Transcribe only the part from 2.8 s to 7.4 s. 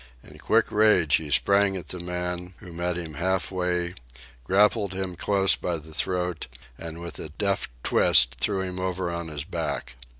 him halfway, grappled him close by the throat, and with a